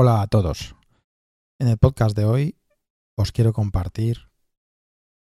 Hola 0.00 0.22
a 0.22 0.28
todos. 0.28 0.76
En 1.58 1.66
el 1.66 1.76
podcast 1.76 2.16
de 2.16 2.24
hoy 2.24 2.56
os 3.16 3.32
quiero 3.32 3.52
compartir 3.52 4.30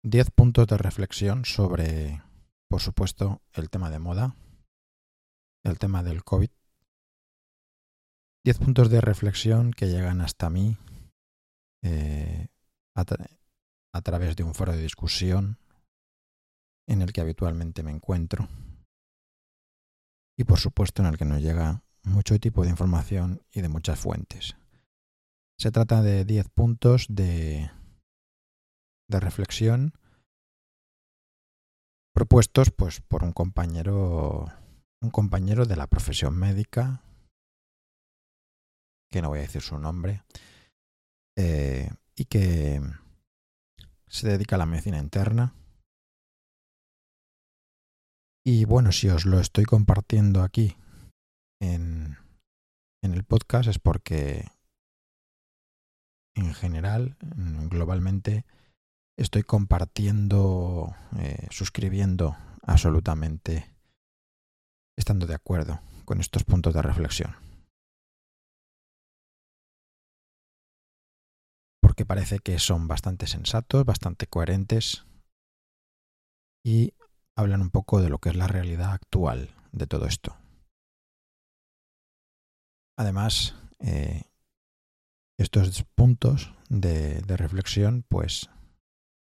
10 0.02 0.32
puntos 0.32 0.66
de 0.66 0.76
reflexión 0.76 1.44
sobre, 1.44 2.25
por 2.68 2.81
supuesto, 2.81 3.41
el 3.52 3.71
tema 3.71 3.89
de 3.89 4.00
moda, 4.00 4.34
el 5.63 5.79
tema 5.79 6.02
del 6.02 6.25
COVID. 6.25 6.50
10 8.45 8.59
puntos 8.59 8.91
de 8.91 9.00
reflexión 9.00 9.70
que 9.70 9.86
llegan 9.86 10.20
hasta 10.20 10.50
mí 10.50 10.77
eh, 11.84 12.48
a, 12.96 13.04
a 13.93 14.02
través 14.02 14.34
de 14.34 14.43
un 14.43 14.56
foro 14.56 14.72
de 14.72 14.82
discusión 14.82 15.56
en 16.88 17.00
el 17.00 17.12
que 17.12 17.20
habitualmente 17.20 17.84
me 17.84 17.93
encuentro 17.93 18.48
y 20.36 20.43
por 20.43 20.59
supuesto 20.59 21.00
en 21.00 21.11
el 21.11 21.16
que 21.16 21.27
nos 21.27 21.41
llega 21.41 21.84
mucho 22.02 22.36
tipo 22.41 22.64
de 22.64 22.70
información 22.70 23.41
y 23.52 23.61
de 23.61 23.68
muchas 23.68 24.00
fuentes. 24.00 24.56
Se 25.58 25.71
trata 25.71 26.03
de 26.03 26.25
10 26.25 26.49
puntos 26.50 27.07
de, 27.08 27.71
reflexión 29.08 29.93
propuestos 32.12 32.71
pues, 32.71 33.01
por 33.01 33.23
un 33.23 33.33
compañero, 33.33 34.47
un 35.01 35.11
compañero 35.11 35.67
de 35.67 35.77
la 35.77 35.87
profesión 35.87 36.37
médica, 36.37 37.03
que 39.11 39.23
no 39.23 39.29
voy 39.29 39.39
a 39.39 39.43
decir 39.43 39.62
su 39.62 39.79
nombre, 39.79 40.25
eh, 41.37 41.91
y 42.17 42.25
que 42.25 42.81
se 44.09 44.29
dedica 44.29 44.57
a 44.57 44.59
la 44.59 44.67
medicina 44.67 44.98
interna. 44.98 45.55
Y 48.47 48.65
bueno, 48.65 48.93
si 48.93 49.09
os 49.09 49.25
lo 49.25 49.41
estoy 49.41 49.65
compartiendo 49.65 50.43
aquí 50.43 50.77
en, 51.61 52.19
en 53.03 53.15
el 53.15 53.25
podcast 53.25 53.69
es 53.69 53.79
porque 53.79 54.47
en 56.34 56.52
general, 56.55 57.17
globalmente, 57.70 58.45
estoy 59.17 59.42
compartiendo, 59.42 60.95
eh, 61.19 61.47
suscribiendo 61.50 62.36
absolutamente, 62.62 63.70
estando 64.97 65.27
de 65.27 65.34
acuerdo 65.34 65.81
con 66.05 66.20
estos 66.20 66.44
puntos 66.44 66.75
de 66.75 66.83
reflexión. 66.83 67.36
Porque 71.81 72.05
parece 72.05 72.39
que 72.41 72.59
son 72.59 72.89
bastante 72.89 73.27
sensatos, 73.27 73.84
bastante 73.84 74.27
coherentes 74.27 75.05
y 76.64 76.94
hablan 77.37 77.61
un 77.61 77.70
poco 77.70 78.00
de 78.00 78.09
lo 78.09 78.19
que 78.19 78.31
es 78.31 78.37
la 78.37 78.48
realidad 78.48 78.92
actual 78.92 79.55
de 79.72 79.87
todo 79.87 80.06
esto. 80.06 80.37
Además, 82.97 83.55
eh, 83.81 84.22
estos 85.39 85.85
puntos 85.95 86.55
de, 86.69 87.21
reflexión, 87.37 88.05
pues 88.09 88.51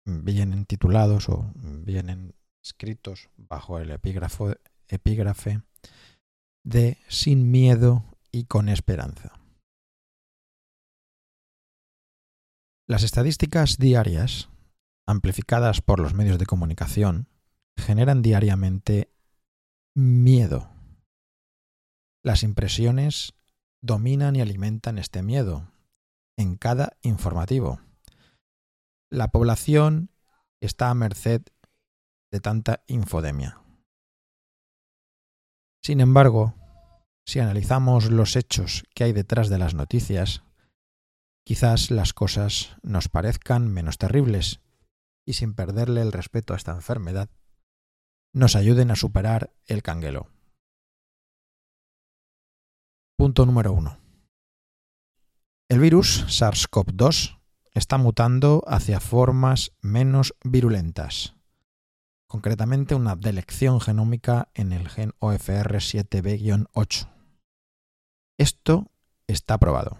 vienen 0.05 0.67
titulados 0.67 1.29
o 1.29 1.53
vienen 1.55 2.35
escritos 2.63 3.31
bajo 3.37 3.79
el 3.79 3.91
epígrafe 3.91 5.63
de 6.65 6.99
sin 7.09 7.51
miedo 7.51 8.05
y 8.31 8.45
con 8.45 8.69
esperanza. 8.69 9.33
Las 12.89 13.05
estadísticas 13.05 13.79
diarias, 13.79 14.51
amplificadas 15.07 15.81
por 15.81 15.99
los 15.99 16.15
medios 16.15 16.39
de 16.39 16.47
comunicación, 16.47 17.29
generan 17.77 18.23
diariamente 18.23 19.11
miedo. 19.95 20.71
Las 22.23 22.43
impresiones 22.43 23.35
dominan 23.81 24.37
y 24.37 24.41
alimentan 24.41 24.99
este 24.99 25.23
miedo 25.23 25.72
en 26.43 26.57
cada 26.57 26.98
informativo. 27.03 27.81
La 29.11 29.29
población 29.29 30.11
está 30.61 30.91
a 30.91 30.95
merced 30.95 31.43
de 32.31 32.41
tanta 32.41 32.83
infodemia. 32.87 33.61
Sin 35.83 36.00
embargo, 36.00 36.55
si 37.25 37.41
analizamos 37.41 38.11
los 38.11 38.37
hechos 38.37 38.84
que 38.94 39.05
hay 39.05 39.12
detrás 39.12 39.49
de 39.49 39.59
las 39.59 39.75
noticias, 39.75 40.43
quizás 41.44 41.91
las 41.91 42.12
cosas 42.12 42.77
nos 42.83 43.09
parezcan 43.09 43.69
menos 43.69 43.99
terribles 43.99 44.61
y 45.25 45.34
sin 45.34 45.55
perderle 45.55 46.03
el 46.03 46.12
respeto 46.12 46.55
a 46.55 46.56
esta 46.56 46.72
enfermedad, 46.72 47.31
nos 48.34 48.56
ayuden 48.56 48.91
a 48.91 48.97
superar 48.97 49.53
el 49.66 49.83
canguelo. 49.83 50.28
Punto 53.16 53.47
número 53.47 53.72
1. 53.72 54.02
El 55.72 55.81
virus 55.81 56.27
SARS-CoV-2 56.28 57.41
está 57.72 57.97
mutando 57.97 58.62
hacia 58.66 59.00
formas 59.00 59.72
menos 59.81 60.34
virulentas, 60.44 61.34
concretamente 62.27 62.94
una 62.94 63.16
delección 63.16 63.81
genómica 63.81 64.50
en 64.53 64.72
el 64.72 64.91
gen 64.91 65.12
OFR7B-8. 65.21 67.09
Esto 68.37 68.91
está 69.27 69.56
probado. 69.56 69.97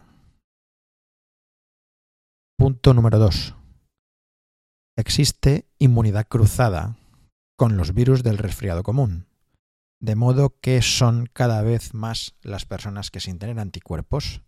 Punto 2.59 2.93
número 2.93 3.19
2. 3.19 3.55
Existe 4.99 5.67
inmunidad 5.79 6.27
cruzada 6.29 6.99
con 7.57 7.79
los 7.79 7.95
virus 7.95 8.23
del 8.23 8.37
resfriado 8.37 8.83
común 8.83 9.27
de 10.01 10.17
modo 10.17 10.59
que 10.61 10.83
son 10.83 11.31
cada 11.33 11.63
vez 11.63 11.95
más 11.95 12.35
las 12.43 12.67
personas 12.67 13.11
que 13.11 13.21
sin 13.21 13.39
tener 13.39 13.59
anticuerpos 13.59 14.43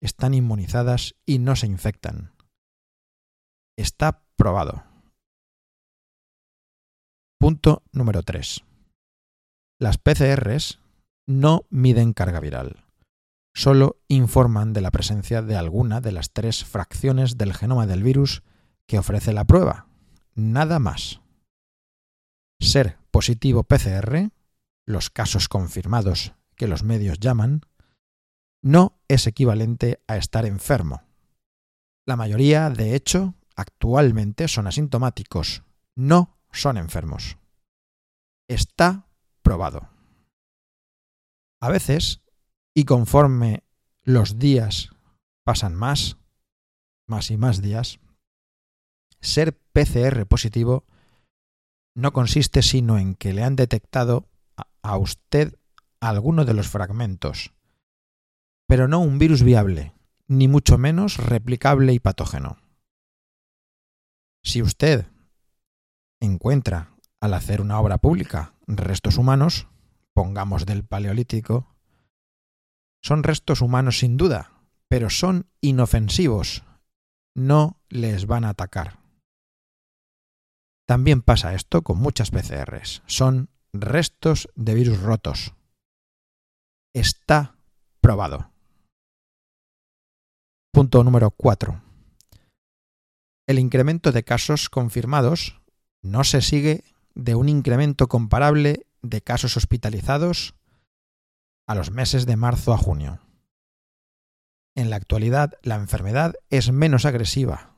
están 0.00 0.34
inmunizadas 0.34 1.14
y 1.26 1.38
no 1.38 1.56
se 1.56 1.66
infectan. 1.66 2.32
Está 3.76 4.24
probado. 4.36 4.84
Punto 7.40 7.82
número 7.92 8.22
3. 8.22 8.64
Las 9.80 9.98
PCRs 9.98 10.80
no 11.26 11.66
miden 11.70 12.12
carga 12.12 12.40
viral, 12.40 12.84
solo 13.54 14.00
informan 14.08 14.72
de 14.72 14.80
la 14.80 14.90
presencia 14.90 15.42
de 15.42 15.56
alguna 15.56 16.00
de 16.00 16.12
las 16.12 16.32
tres 16.32 16.64
fracciones 16.64 17.36
del 17.36 17.54
genoma 17.54 17.86
del 17.86 18.02
virus 18.02 18.42
que 18.86 18.98
ofrece 18.98 19.32
la 19.32 19.44
prueba. 19.44 19.86
Nada 20.34 20.78
más. 20.78 21.20
Ser 22.60 22.98
positivo 23.10 23.62
PCR 23.62 24.30
los 24.84 25.10
casos 25.10 25.48
confirmados 25.48 26.32
que 26.56 26.66
los 26.66 26.82
medios 26.82 27.20
llaman, 27.20 27.60
no 28.62 29.00
es 29.08 29.26
equivalente 29.26 30.02
a 30.06 30.16
estar 30.16 30.46
enfermo. 30.46 31.02
La 32.06 32.16
mayoría, 32.16 32.70
de 32.70 32.94
hecho, 32.94 33.34
actualmente 33.54 34.48
son 34.48 34.66
asintomáticos, 34.66 35.62
no 35.96 36.38
son 36.52 36.76
enfermos. 36.76 37.38
Está 38.48 39.06
probado. 39.42 39.88
A 41.60 41.68
veces, 41.68 42.22
y 42.74 42.84
conforme 42.84 43.64
los 44.02 44.38
días 44.38 44.90
pasan 45.44 45.74
más, 45.74 46.16
más 47.06 47.30
y 47.30 47.36
más 47.36 47.60
días, 47.60 48.00
ser 49.20 49.58
PCR 49.72 50.26
positivo 50.26 50.84
no 51.96 52.12
consiste 52.12 52.62
sino 52.62 52.98
en 52.98 53.16
que 53.16 53.32
le 53.32 53.42
han 53.42 53.56
detectado 53.56 54.28
a 54.82 54.96
usted 54.96 55.58
alguno 56.00 56.44
de 56.44 56.54
los 56.54 56.68
fragmentos, 56.68 57.52
pero 58.68 58.86
no 58.86 59.00
un 59.00 59.18
virus 59.18 59.42
viable, 59.42 59.94
ni 60.28 60.46
mucho 60.46 60.78
menos 60.78 61.16
replicable 61.16 61.94
y 61.94 61.98
patógeno. 61.98 62.58
Si 64.44 64.62
usted 64.62 65.06
encuentra 66.20 66.94
al 67.20 67.34
hacer 67.34 67.60
una 67.60 67.80
obra 67.80 67.98
pública 67.98 68.54
restos 68.66 69.16
humanos, 69.16 69.68
pongamos 70.14 70.66
del 70.66 70.84
Paleolítico, 70.84 71.74
son 73.02 73.22
restos 73.22 73.62
humanos 73.62 74.00
sin 74.00 74.16
duda, 74.16 74.52
pero 74.88 75.08
son 75.08 75.48
inofensivos, 75.62 76.62
no 77.34 77.80
les 77.88 78.26
van 78.26 78.44
a 78.44 78.50
atacar. 78.50 78.98
También 80.86 81.22
pasa 81.22 81.54
esto 81.54 81.82
con 81.82 81.98
muchas 81.98 82.30
PCRs, 82.30 83.02
son 83.06 83.48
restos 83.72 84.48
de 84.54 84.74
virus 84.74 85.00
rotos. 85.00 85.54
Está 86.94 87.56
probado. 88.00 88.50
Punto 90.78 91.02
número 91.02 91.32
4. 91.32 91.82
El 93.48 93.58
incremento 93.58 94.12
de 94.12 94.22
casos 94.22 94.68
confirmados 94.68 95.60
no 96.04 96.22
se 96.22 96.40
sigue 96.40 96.84
de 97.16 97.34
un 97.34 97.48
incremento 97.48 98.06
comparable 98.06 98.86
de 99.02 99.20
casos 99.20 99.56
hospitalizados 99.56 100.54
a 101.66 101.74
los 101.74 101.90
meses 101.90 102.26
de 102.26 102.36
marzo 102.36 102.72
a 102.72 102.78
junio. 102.78 103.18
En 104.76 104.88
la 104.88 104.94
actualidad 104.94 105.58
la 105.62 105.74
enfermedad 105.74 106.34
es 106.48 106.70
menos 106.70 107.06
agresiva. 107.06 107.74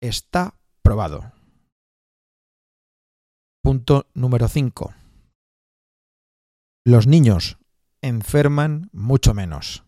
Está 0.00 0.54
probado. 0.80 1.30
Punto 3.62 4.06
número 4.14 4.48
5. 4.48 4.94
Los 6.86 7.06
niños 7.06 7.58
enferman 8.00 8.88
mucho 8.94 9.34
menos 9.34 9.84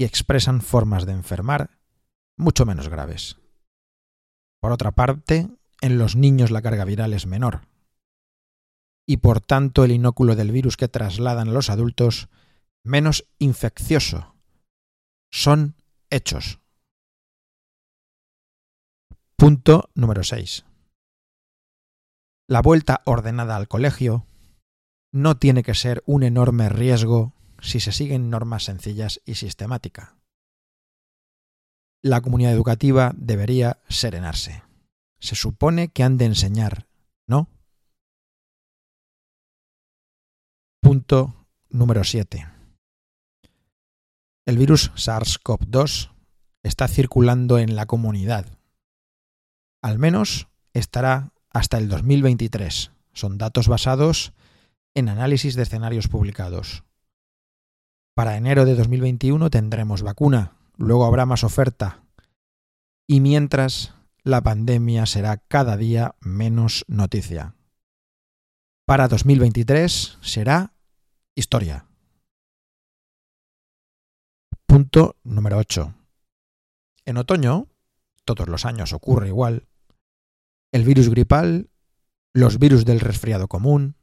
y 0.00 0.04
expresan 0.04 0.62
formas 0.62 1.04
de 1.04 1.12
enfermar 1.12 1.78
mucho 2.38 2.64
menos 2.64 2.88
graves. 2.88 3.36
Por 4.58 4.72
otra 4.72 4.92
parte, 4.92 5.50
en 5.82 5.98
los 5.98 6.16
niños 6.16 6.50
la 6.50 6.62
carga 6.62 6.86
viral 6.86 7.12
es 7.12 7.26
menor, 7.26 7.68
y 9.06 9.18
por 9.18 9.42
tanto 9.42 9.84
el 9.84 9.90
inóculo 9.90 10.36
del 10.36 10.52
virus 10.52 10.78
que 10.78 10.88
trasladan 10.88 11.48
a 11.48 11.52
los 11.52 11.68
adultos 11.68 12.30
menos 12.82 13.26
infeccioso. 13.38 14.34
Son 15.30 15.76
hechos. 16.08 16.60
Punto 19.36 19.90
número 19.94 20.24
6. 20.24 20.64
La 22.48 22.62
vuelta 22.62 23.02
ordenada 23.04 23.54
al 23.56 23.68
colegio 23.68 24.26
no 25.12 25.36
tiene 25.36 25.62
que 25.62 25.74
ser 25.74 26.02
un 26.06 26.22
enorme 26.22 26.70
riesgo 26.70 27.34
si 27.60 27.80
se 27.80 27.92
siguen 27.92 28.30
normas 28.30 28.64
sencillas 28.64 29.20
y 29.24 29.34
sistemática. 29.34 30.16
La 32.02 32.20
comunidad 32.20 32.52
educativa 32.52 33.12
debería 33.16 33.78
serenarse. 33.88 34.62
Se 35.18 35.34
supone 35.34 35.88
que 35.88 36.02
han 36.02 36.16
de 36.16 36.24
enseñar, 36.24 36.86
¿no? 37.26 37.48
Punto 40.80 41.46
número 41.68 42.04
7. 42.04 42.48
El 44.46 44.56
virus 44.56 44.90
SARS-CoV-2 44.94 46.10
está 46.62 46.88
circulando 46.88 47.58
en 47.58 47.76
la 47.76 47.86
comunidad. 47.86 48.46
Al 49.82 49.98
menos 49.98 50.48
estará 50.72 51.32
hasta 51.50 51.78
el 51.78 51.88
2023. 51.88 52.92
Son 53.12 53.38
datos 53.38 53.68
basados 53.68 54.32
en 54.94 55.08
análisis 55.08 55.54
de 55.54 55.62
escenarios 55.62 56.08
publicados. 56.08 56.84
Para 58.20 58.36
enero 58.36 58.66
de 58.66 58.74
2021 58.74 59.48
tendremos 59.48 60.02
vacuna, 60.02 60.52
luego 60.76 61.06
habrá 61.06 61.24
más 61.24 61.42
oferta. 61.42 62.04
Y 63.08 63.20
mientras, 63.20 63.94
la 64.24 64.42
pandemia 64.42 65.06
será 65.06 65.38
cada 65.38 65.78
día 65.78 66.16
menos 66.20 66.84
noticia. 66.86 67.54
Para 68.84 69.08
2023 69.08 70.18
será 70.20 70.74
historia. 71.34 71.86
Punto 74.66 75.16
número 75.24 75.56
8. 75.56 75.94
En 77.06 77.16
otoño, 77.16 77.68
todos 78.26 78.48
los 78.48 78.66
años 78.66 78.92
ocurre 78.92 79.28
igual, 79.28 79.66
el 80.72 80.84
virus 80.84 81.08
gripal, 81.08 81.70
los 82.34 82.58
virus 82.58 82.84
del 82.84 83.00
resfriado 83.00 83.48
común 83.48 83.96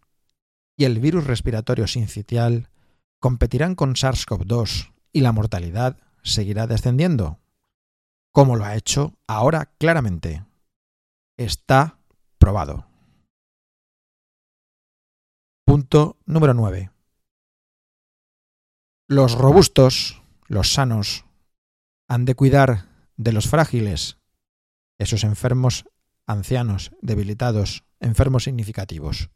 y 0.76 0.86
el 0.86 1.00
virus 1.00 1.28
respiratorio 1.28 1.86
sincitial 1.86 2.72
competirán 3.20 3.76
con 3.76 3.96
SARS-CoV-2 3.96 4.94
y 5.12 5.22
la 5.22 5.32
mortalidad 5.32 5.98
seguirá 6.24 6.68
descendiendo, 6.68 7.40
como 8.32 8.56
lo 8.56 8.66
ha 8.66 8.76
hecho 8.76 9.18
ahora 9.28 9.74
claramente. 9.78 10.46
Está 11.38 12.00
probado. 12.38 12.88
Punto 15.66 16.18
número 16.26 16.54
9. 16.54 16.92
Los 19.10 19.36
robustos, 19.36 20.22
los 20.48 20.74
sanos, 20.74 21.26
han 22.08 22.26
de 22.26 22.36
cuidar 22.36 22.88
de 23.16 23.32
los 23.32 23.48
frágiles, 23.48 24.18
esos 24.98 25.24
enfermos 25.24 25.86
ancianos, 26.26 26.92
debilitados, 27.02 27.84
enfermos 28.00 28.44
significativos. 28.44 29.30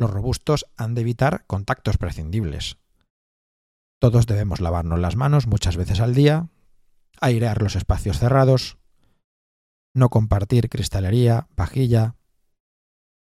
Los 0.00 0.10
robustos 0.10 0.64
han 0.78 0.94
de 0.94 1.02
evitar 1.02 1.44
contactos 1.46 1.98
prescindibles. 1.98 2.78
Todos 4.00 4.26
debemos 4.26 4.62
lavarnos 4.62 4.98
las 4.98 5.14
manos 5.14 5.46
muchas 5.46 5.76
veces 5.76 6.00
al 6.00 6.14
día, 6.14 6.48
airear 7.20 7.60
los 7.60 7.76
espacios 7.76 8.18
cerrados, 8.18 8.78
no 9.94 10.08
compartir 10.08 10.70
cristalería, 10.70 11.48
vajilla, 11.54 12.16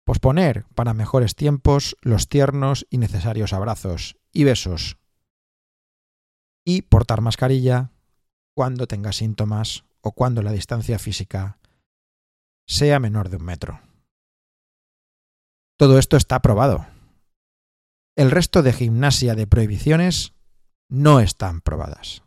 posponer 0.06 0.68
para 0.76 0.94
mejores 0.94 1.34
tiempos 1.34 1.98
los 2.02 2.30
tiernos 2.30 2.86
y 2.92 3.00
necesarios 3.00 3.54
abrazos 3.54 4.20
y 4.32 4.44
besos, 4.44 5.00
y 6.64 6.84
portar 6.84 7.22
mascarilla 7.22 7.90
cuando 8.56 8.86
tenga 8.86 9.14
síntomas 9.14 9.84
o 10.02 10.12
cuando 10.12 10.44
la 10.44 10.52
distancia 10.52 11.00
física 11.00 11.58
sea 12.68 13.00
menor 13.00 13.30
de 13.30 13.38
un 13.38 13.46
metro. 13.46 13.82
Todo 15.78 16.00
esto 16.00 16.18
está 16.18 16.38
aprobado. 16.38 16.88
El 18.16 18.32
resto 18.32 18.64
de 18.64 18.74
gimnasia 18.74 19.36
de 19.36 19.46
prohibiciones 19.46 20.34
no 20.90 21.20
están 21.20 21.62
probadas. 21.62 22.24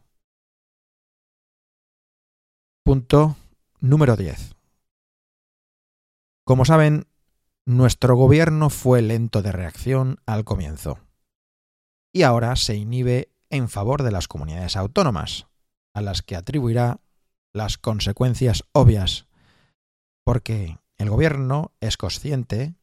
Punto 2.85 3.37
número 3.81 4.17
10. 4.17 4.55
Como 6.45 6.65
saben, 6.65 7.09
nuestro 7.67 8.15
gobierno 8.15 8.71
fue 8.71 9.03
lento 9.03 9.43
de 9.43 9.51
reacción 9.51 10.21
al 10.27 10.45
comienzo 10.45 11.01
y 12.13 12.23
ahora 12.23 12.55
se 12.55 12.77
inhibe 12.77 13.33
en 13.51 13.69
favor 13.69 14.05
de 14.05 14.13
las 14.13 14.29
comunidades 14.29 14.77
autónomas, 14.77 15.49
a 15.93 16.03
las 16.03 16.23
que 16.23 16.37
atribuirá 16.37 17.01
las 17.53 17.79
consecuencias 17.79 18.65
obvias 18.71 19.27
porque 20.25 20.79
el 20.99 21.11
gobierno 21.11 21.73
es 21.81 21.97
consciente 21.97 22.77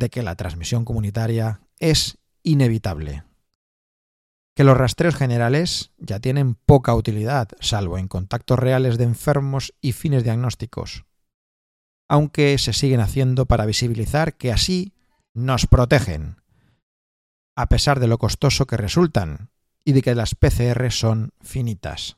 de 0.00 0.10
que 0.10 0.22
la 0.22 0.34
transmisión 0.34 0.84
comunitaria 0.84 1.60
es 1.78 2.18
inevitable, 2.42 3.22
que 4.56 4.64
los 4.64 4.76
rastreos 4.76 5.14
generales 5.14 5.92
ya 5.98 6.18
tienen 6.18 6.54
poca 6.54 6.94
utilidad, 6.94 7.48
salvo 7.60 7.98
en 7.98 8.08
contactos 8.08 8.58
reales 8.58 8.98
de 8.98 9.04
enfermos 9.04 9.74
y 9.80 9.92
fines 9.92 10.24
diagnósticos, 10.24 11.04
aunque 12.08 12.56
se 12.58 12.72
siguen 12.72 13.00
haciendo 13.00 13.44
para 13.46 13.66
visibilizar 13.66 14.34
que 14.34 14.50
así 14.50 14.94
nos 15.34 15.66
protegen, 15.66 16.36
a 17.54 17.66
pesar 17.66 18.00
de 18.00 18.08
lo 18.08 18.18
costoso 18.18 18.66
que 18.66 18.78
resultan 18.78 19.50
y 19.84 19.92
de 19.92 20.02
que 20.02 20.14
las 20.14 20.34
PCR 20.34 20.90
son 20.90 21.32
finitas. 21.42 22.16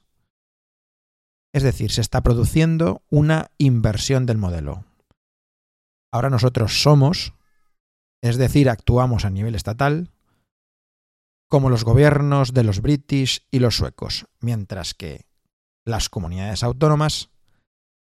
Es 1.53 1.65
decir, 1.65 1.91
se 1.91 2.01
está 2.01 2.23
produciendo 2.23 3.03
una 3.11 3.51
inversión 3.59 4.25
del 4.25 4.39
modelo. 4.39 4.85
Ahora 6.13 6.31
nosotros 6.31 6.81
somos, 6.81 7.35
es 8.23 8.37
decir, 8.37 8.71
actuamos 8.71 9.25
a 9.25 9.31
nivel 9.31 9.55
estatal, 9.55 10.11
como 11.51 11.69
los 11.69 11.85
gobiernos 11.85 12.55
de 12.55 12.65
los 12.65 12.81
british 12.81 13.47
y 13.51 13.59
los 13.59 13.77
suecos, 13.77 14.27
mientras 14.41 14.95
que 14.95 15.27
las 15.85 16.09
comunidades 16.09 16.63
autónomas 16.63 17.31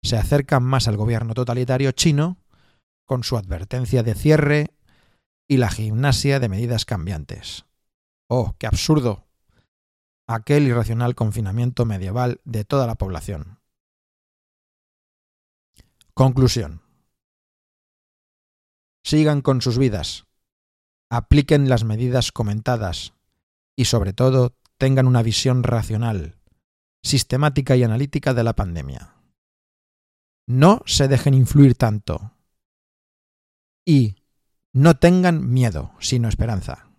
se 0.05 0.17
acercan 0.17 0.63
más 0.63 0.87
al 0.87 0.97
gobierno 0.97 1.35
totalitario 1.35 1.93
chino 1.93 2.37
con 3.07 3.25
su 3.25 3.37
advertencia 3.37 4.03
de 4.03 4.15
cierre 4.15 4.75
y 5.49 5.57
la 5.57 5.71
gimnasia 5.71 6.39
de 6.39 6.49
medidas 6.49 6.85
cambiantes. 6.85 7.65
¡Oh, 8.29 8.55
qué 8.59 8.69
absurdo! 8.69 9.27
aquel 10.35 10.69
irracional 10.69 11.17
confinamiento 11.17 11.85
medieval 11.85 12.41
de 12.45 12.65
toda 12.65 12.87
la 12.87 12.95
población. 12.95 13.59
Conclusión. 16.15 16.83
Sigan 19.03 19.41
con 19.41 19.63
sus 19.63 19.79
vidas, 19.79 20.27
apliquen 21.11 21.69
las 21.69 21.85
medidas 21.85 22.33
comentadas 22.33 23.15
y 23.77 23.87
sobre 23.87 24.13
todo 24.13 24.57
tengan 24.79 25.07
una 25.07 25.23
visión 25.23 25.63
racional, 25.63 26.37
sistemática 27.03 27.77
y 27.77 27.83
analítica 27.83 28.35
de 28.35 28.45
la 28.45 28.55
pandemia. 28.55 29.15
No 30.47 30.83
se 30.87 31.09
dejen 31.09 31.35
influir 31.35 31.75
tanto 31.75 32.33
y 33.85 34.17
no 34.73 34.97
tengan 34.97 35.51
miedo, 35.51 35.93
sino 36.01 36.29
esperanza. 36.29 36.90